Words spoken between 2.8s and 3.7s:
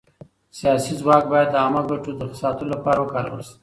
وکارول سي.